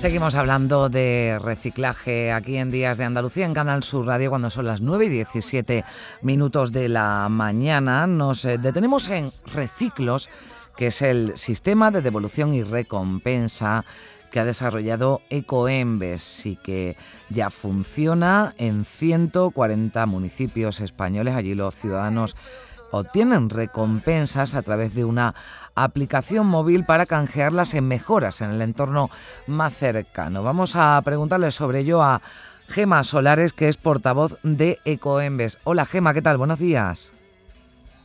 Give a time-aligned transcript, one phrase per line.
[0.00, 4.64] Seguimos hablando de reciclaje aquí en Días de Andalucía en Canal Sur Radio cuando son
[4.64, 5.84] las 9 y 17
[6.22, 8.06] minutos de la mañana.
[8.06, 10.30] Nos eh, detenemos en Reciclos,
[10.74, 13.84] que es el sistema de devolución y recompensa
[14.32, 16.96] que ha desarrollado Ecoembes y que
[17.28, 21.34] ya funciona en 140 municipios españoles.
[21.34, 22.36] Allí los ciudadanos
[22.90, 25.34] obtienen recompensas a través de una
[25.74, 29.10] aplicación móvil para canjearlas en mejoras en el entorno
[29.46, 30.42] más cercano.
[30.42, 32.22] Vamos a preguntarle sobre ello a
[32.68, 35.58] Gema Solares, que es portavoz de Ecoembes.
[35.64, 36.36] Hola Gema, ¿qué tal?
[36.36, 37.14] Buenos días.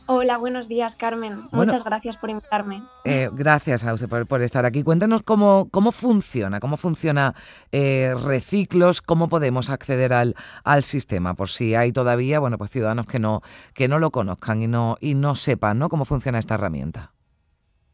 [0.08, 1.48] Hola, buenos días, Carmen.
[1.50, 2.82] Muchas gracias por invitarme.
[3.04, 4.84] Eh, gracias a usted por, estar aquí.
[4.84, 7.34] Cuéntanos cómo, cómo funciona, cómo funciona
[7.72, 13.06] eh, Reciclos, cómo podemos acceder al, al sistema, por si hay todavía, bueno, pues ciudadanos
[13.06, 13.42] que no,
[13.74, 15.88] que no lo conozcan y no, y no sepan, ¿no?
[15.88, 17.12] Cómo funciona esta herramienta.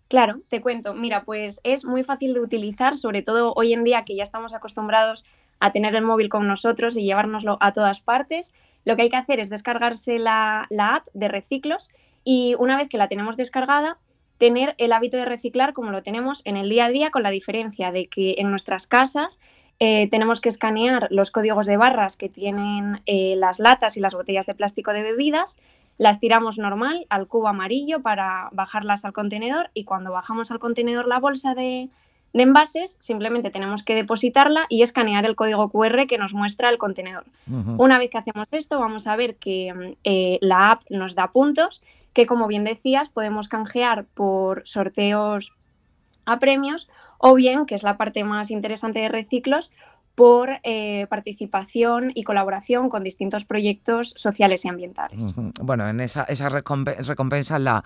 [0.09, 0.93] Claro, te cuento.
[0.93, 4.53] Mira, pues es muy fácil de utilizar, sobre todo hoy en día que ya estamos
[4.53, 5.25] acostumbrados
[5.61, 8.53] a tener el móvil con nosotros y llevárnoslo a todas partes.
[8.85, 11.89] Lo que hay que hacer es descargarse la, app de reciclos
[12.25, 13.99] y una vez que la tenemos descargada,
[14.39, 17.31] tener el hábito de reciclar como lo tenemos en el día a día, con la
[17.31, 19.41] diferencia de que en nuestras casas
[19.79, 24.15] eh, tenemos que escanear los códigos de barras que tienen eh, las latas y las
[24.15, 25.59] botellas de plástico de bebidas
[25.99, 31.07] las tiramos normal al cubo amarillo para bajarlas al contenedor y cuando bajamos al contenedor
[31.07, 31.91] la bolsa de,
[32.41, 37.25] envases, simplemente tenemos que depositarla y escanear el código QR que nos muestra el contenedor.
[37.47, 41.83] Una vez que hacemos esto, vamos a ver que eh, la app nos da puntos
[42.13, 45.53] que, como bien decías, podemos canjear por sorteos
[46.25, 46.89] a premios
[47.19, 49.71] o bien, que es la parte más interesante de reciclos,
[50.15, 55.35] por eh, participación y colaboración con distintos proyectos sociales y ambientales.
[55.61, 57.83] Bueno, en esa, esas recompensas la,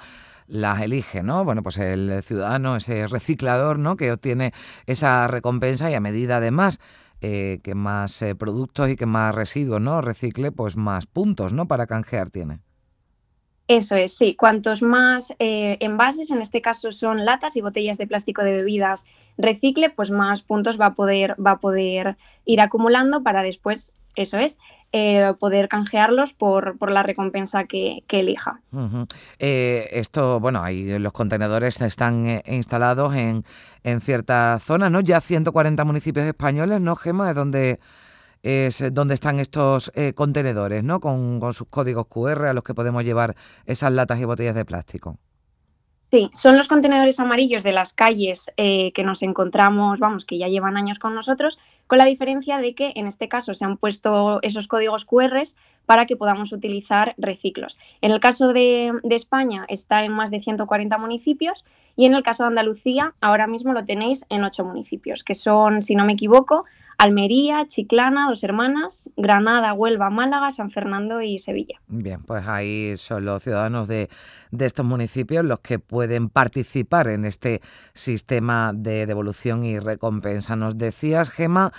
[0.47, 1.45] las elige, ¿no?
[1.45, 3.97] Bueno, pues el ciudadano, ese reciclador, ¿no?
[3.97, 4.53] Que obtiene
[4.87, 6.81] esa recompensa y a medida además
[7.23, 10.01] eh, que más eh, productos y que más residuos, ¿no?
[10.03, 11.67] Recicle, pues más puntos, ¿no?
[11.67, 12.61] Para canjear tiene.
[13.69, 14.37] Eso es, sí.
[14.37, 19.07] Cuantos más eh, envases, en este caso son latas y botellas de plástico de bebidas
[19.39, 24.39] recicle, pues más puntos va a poder, va a poder ir acumulando para después, eso
[24.39, 24.59] es,
[24.93, 28.61] eh, poder canjearlos por, por la recompensa que, elija.
[29.39, 33.45] Eh, esto, bueno, ahí los contenedores están instalados en,
[33.83, 35.01] en ciertas zonas, ¿no?
[35.01, 37.31] Ya 140 municipios españoles, ¿no, Gema?
[37.31, 37.79] Es donde
[38.47, 41.01] es eh, donde están estos eh, contenedores, ¿no?
[41.01, 43.35] Con, sus códigos QR a los que podemos llevar
[43.67, 45.19] esas latas y botellas de plástico.
[46.09, 50.47] Sí, son los contenedores amarillos de las calles eh, que nos encontramos, vamos, que ya
[50.47, 51.59] llevan años con nosotros,
[51.89, 55.43] con la diferencia de que en este caso se han puesto esos códigos QR
[55.85, 57.77] para que podamos utilizar reciclos.
[58.03, 61.65] En el caso de, de, España está en más de 140 municipios
[61.97, 65.83] y en el caso de Andalucía ahora mismo lo tenéis en 8 municipios, que son,
[65.83, 66.67] si no me equivoco,
[66.99, 71.81] Almería, Chiclana, Dos Hermanas, Granada, Huelva, Málaga, San Fernando y Sevilla.
[71.89, 74.09] Bien, pues ahí son los ciudadanos de,
[74.59, 77.61] estos municipios los que pueden participar en este
[77.93, 80.57] sistema de devolución y recompensa.
[80.57, 81.73] Nos decías, Gema,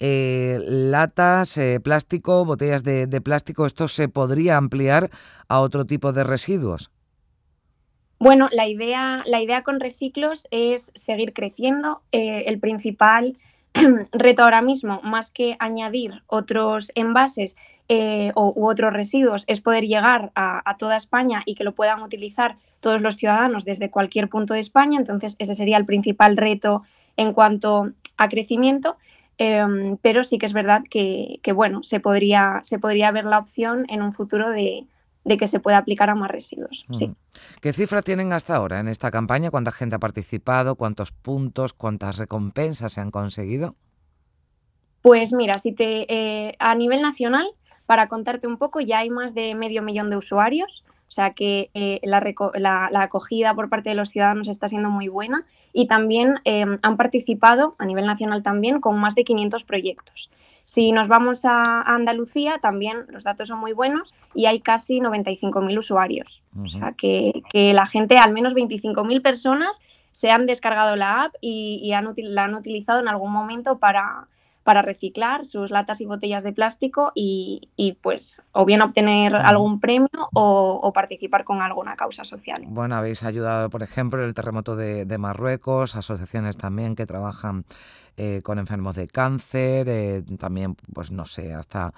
[0.00, 5.10] eh, latas, eh, plástico, botellas de, plástico, ¿esto se podría ampliar
[5.48, 6.90] a otro tipo de residuos?
[8.18, 12.02] Bueno, la idea, la idea con reciclos es seguir creciendo.
[12.12, 13.36] Eh, el principal
[14.12, 17.56] reto ahora mismo, más que añadir otros envases
[17.88, 22.56] eh, u otros residuos, es poder llegar a, toda España y que lo puedan utilizar
[22.80, 24.98] todos los ciudadanos desde cualquier punto de España.
[24.98, 26.82] Entonces, ese sería el principal reto
[27.16, 28.96] en cuanto a crecimiento.
[29.38, 33.38] Em, pero sí que es verdad que, que, bueno, se podría, se podría ver la
[33.38, 34.86] opción en un futuro de,
[35.24, 36.84] de que se pueda aplicar a más residuos.
[36.90, 37.14] Sí.
[37.60, 39.50] ¿Qué cifras tienen hasta ahora en esta campaña?
[39.50, 40.74] ¿Cuánta gente ha participado?
[40.74, 41.72] ¿Cuántos puntos?
[41.72, 43.76] ¿Cuántas recompensas se han conseguido?
[45.02, 47.46] Pues mira, si te, eh, a nivel nacional,
[47.86, 51.70] para contarte un poco, ya hay más de medio millón de usuarios, o sea que
[51.74, 56.64] eh, la, acogida por parte de los ciudadanos está siendo muy buena y también eh,
[56.80, 60.30] han participado a nivel nacional también con más de 500 proyectos.
[60.72, 65.78] Si nos vamos a Andalucía, también los datos son muy buenos y hay casi 95.000
[65.78, 66.42] usuarios.
[66.58, 69.82] O sea, que, la gente, al menos 25.000 personas,
[70.12, 74.28] se han descargado la app y, han, la han utilizado en algún momento para,
[74.62, 80.08] para reciclar sus latas y botellas de plástico y, pues o bien obtener algún premio
[80.32, 82.62] o, participar con alguna causa social.
[82.66, 87.66] Bueno, habéis ayudado, por ejemplo, el terremoto de, de Marruecos, asociaciones también que trabajan
[88.16, 91.94] eh, con enfermos de cáncer, eh, también, pues no sé, hasta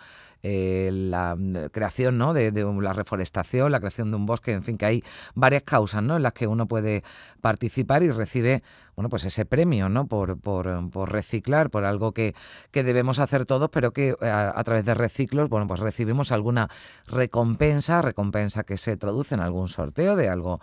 [0.46, 1.38] eh, la
[1.72, 2.34] creación ¿no?
[2.34, 6.16] De, la reforestación, la creación de un bosque, en fin, que hay varias causas ¿no?
[6.16, 7.02] en las que uno puede
[7.40, 8.62] participar y recibe
[8.94, 10.06] bueno, pues ese premio ¿no?
[10.06, 12.34] por, por, por reciclar, por algo que,
[12.70, 16.69] que, debemos hacer todos, pero que a, través de reciclos bueno, pues recibimos alguna
[17.06, 20.61] recompensa, recompensa que se traduce en algún sorteo de algo,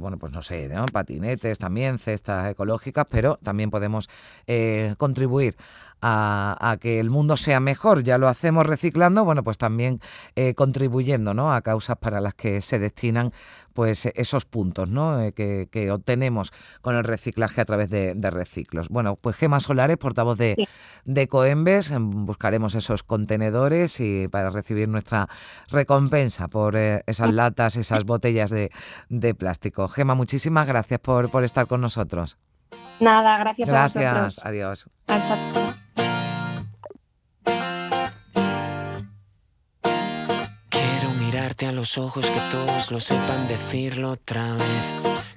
[0.00, 4.08] bueno, pues no sé, patinetes también, cestas ecológicas, pero también podemos
[4.98, 5.56] contribuir
[6.02, 8.02] a, que el mundo sea mejor.
[8.02, 10.00] Ya lo hacemos reciclando, bueno, pues también
[10.34, 11.52] eh, contribuyendo ¿no?
[11.52, 13.32] a causas para las que se destinan
[13.72, 15.18] pues esos puntos ¿no?
[15.20, 16.52] Eh, que, obtenemos
[16.82, 18.88] con el reciclaje a través de, reciclos.
[18.88, 20.68] Bueno, pues Gema Solares, portavoz de,
[21.04, 25.28] de Coembes, em, buscaremos esos contenedores y para recibir nuestra
[25.70, 28.70] recompensa por eh, esas latas, esas botellas de,
[29.08, 29.88] de plástico.
[29.88, 32.38] Gema, muchísimas gracias por, por estar con nosotros.
[33.00, 34.04] Nada, gracias, a vosotros.
[34.04, 34.86] Gracias, adiós.
[35.08, 35.81] Hasta
[41.42, 44.94] mirarte a los ojos, que todos lo sepan decirlo otra vez.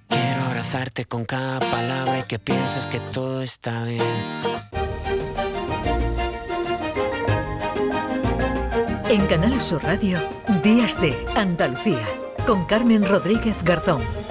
[0.07, 4.03] Quiero abrazarte con cada palabra y que pienses que todo está bien.
[9.09, 10.19] En Canal Sur Radio,
[10.61, 12.05] Días de Andalucía,
[12.45, 14.24] con Carmen Rodríguez Garzón.